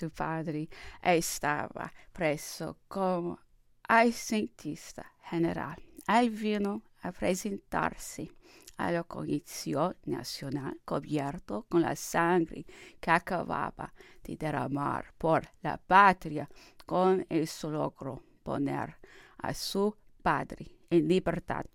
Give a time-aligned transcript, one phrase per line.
[0.00, 0.66] su padre
[1.02, 3.38] estaba preso como
[3.86, 5.76] asentista general.
[6.08, 8.32] Él vino a presentarse
[8.78, 12.64] a la Comisión Nacional cubierto con la sangre
[12.98, 13.92] que acababa
[14.24, 16.48] de derramar por la patria,
[16.86, 18.96] con eso logró poner
[19.36, 21.66] a su padre en libertad.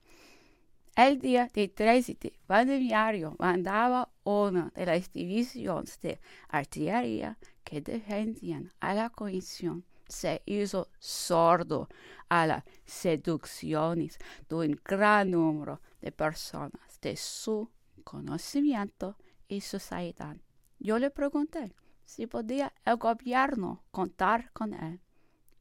[0.96, 8.94] El día de 13 de mandaba una de las divisiones de artillería que defendían a
[8.94, 11.90] la comisión se hizo sordo
[12.30, 14.18] a las seducciones
[14.48, 17.70] de un gran número de personas de su
[18.04, 19.18] conocimiento
[19.48, 20.38] y sociedad.
[20.80, 21.74] Yo le pregunté
[22.04, 25.02] si podía el gobierno contar con él.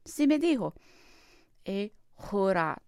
[0.03, 0.75] Si me dijo,
[1.63, 2.81] he jurado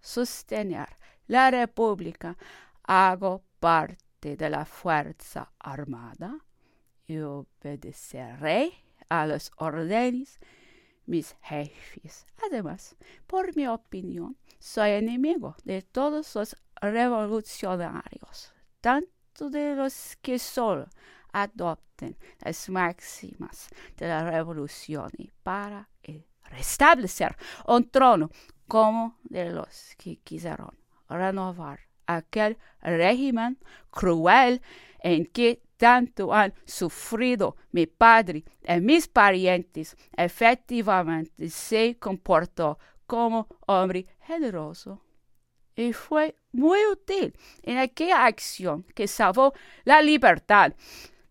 [0.00, 0.88] sostener
[1.28, 2.36] la república,
[2.82, 6.45] hago parte de la fuerza armada
[7.06, 8.72] y obedeceré
[9.08, 10.40] a los órdenes
[11.06, 12.26] mis jefes.
[12.46, 20.88] Además, por mi opinión, soy enemigo de todos los revolucionarios, tanto de los que solo
[21.32, 25.10] adopten las máximas de la revolución
[25.42, 25.88] para
[26.50, 27.36] restablecer
[27.66, 28.30] un trono
[28.66, 30.76] como de los que quisieron
[31.08, 33.58] renovar aquel régimen
[33.90, 34.62] cruel
[35.00, 44.06] en que tanto han sufrido mi padre y mis parientes, efectivamente se comportó como hombre
[44.20, 45.02] generoso.
[45.74, 49.52] Y fue muy útil en aquella acción que salvó
[49.84, 50.72] la libertad.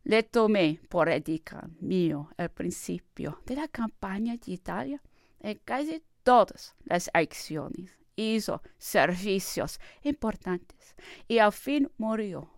[0.04, 5.02] Le tomé por edica mío el principio de la campaña de Italia
[5.40, 7.98] en casi todas las acciones.
[8.16, 10.96] Hizo servicios importantes
[11.28, 12.55] y al fin murió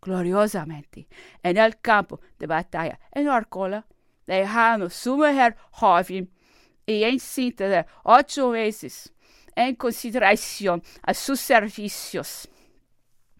[0.00, 1.08] gloriosamente
[1.42, 3.86] en el campo de batalla en Arcola,
[4.26, 6.30] dejando su mujer joven
[6.86, 9.12] y encinta de ocho meses
[9.54, 12.48] en consideración a sus servicios.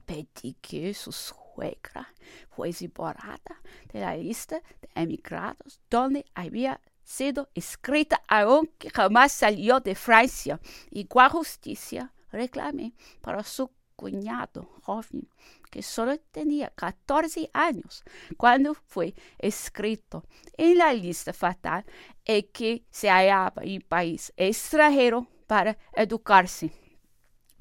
[0.05, 2.13] Pedí que su suegra
[2.51, 3.61] fuese borrada
[3.93, 10.61] de la lista de emigrados donde había sido escrita aunque jamás salió de Francia.
[10.91, 15.29] Igual justicia reclamé para su cuñado joven
[15.71, 18.03] que solo tenía 14 años
[18.39, 20.25] cuando fue escrito
[20.57, 21.85] en la lista fatal
[22.25, 26.73] y que se hallaba en país extranjero para educarse.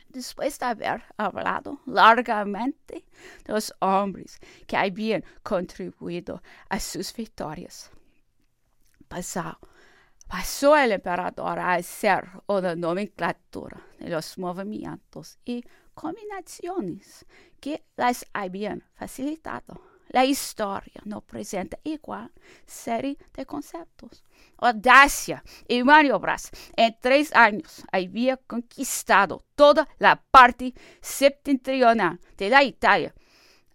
[0.08, 3.06] Después de haber hablado largamente
[3.44, 7.92] de los hombres que habían contribuido a sus victorias,
[9.10, 9.60] pasó,
[10.30, 17.26] pasó el emperador a hacer una nomenclatura de los movimientos y combinaciones
[17.60, 19.82] que las habían facilitado.
[20.10, 22.32] La historia no presenta igual
[22.68, 24.24] serie de conceptos.
[24.58, 26.52] Audacia y maniobras.
[26.76, 33.16] En tres años había conquistado toda la parte septentrional de la Italia,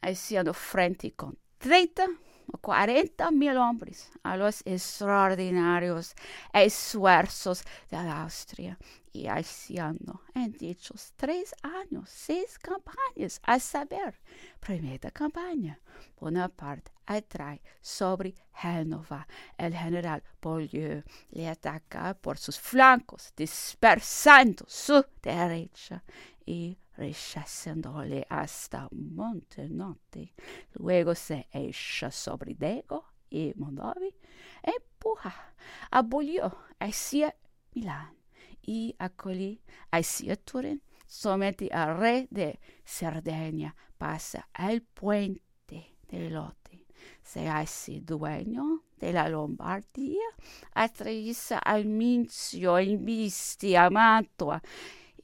[0.01, 2.24] haciendo frente con 30 o
[2.61, 6.15] 40 mil hombres a los extraordinarios
[6.53, 8.79] esfuerzos de la Austria
[9.13, 14.21] y haciendo en dichos tres años seis campañas, a saber,
[14.61, 15.79] primera campaña,
[16.19, 19.27] Bonaparte atrae sobre Génova.
[19.57, 26.03] El general Beaulieu le ataca por sus flancos, dispersando su derecha
[26.45, 30.35] y rechazándole hasta Montenotte.
[30.75, 34.15] Luego se echa sobre Dego y Mondovi,
[34.63, 35.55] empuja
[35.91, 37.35] a Beaulieu hacia
[37.75, 38.17] Milán
[38.63, 39.61] y acolí
[39.91, 40.83] hacia Turín.
[41.07, 46.87] Somete al rey de Cerdeña, pasa al puente de Lote,
[47.23, 50.25] se hace dueño de la Lombardía,
[50.73, 54.63] atraviesa al Mincio, inviste a Mantua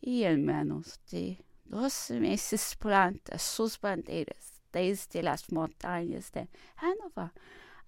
[0.00, 1.00] y en menos
[1.70, 7.30] dos meses planta sus banderas desde las montañas de Hannover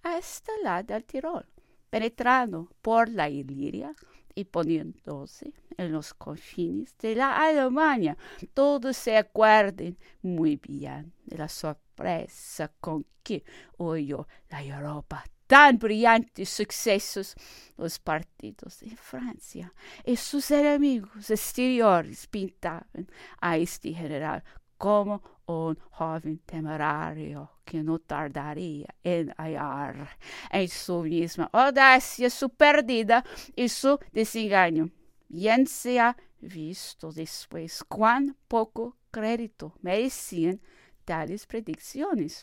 [0.01, 1.45] hasta la del Tirol,
[1.89, 3.93] penetrando por la Iliria
[4.35, 8.17] y poniéndose en los confines de la Alemania.
[8.53, 13.43] Todos se acuerden muy bien de la sorpresa con que
[13.77, 17.35] oyó la Europa tan brillantes sucesos
[17.77, 19.71] los partidos de Francia
[20.03, 23.07] y sus enemigos exteriores pintaban
[23.39, 24.43] a este general
[24.79, 30.17] como un joven temerario que no tardaría en hallar
[30.49, 33.23] en su misma audacia su pérdida
[33.55, 34.89] y su desengaño.
[35.27, 40.59] Bien se ha visto después cuán poco crédito merecían
[41.05, 42.41] tales predicciones.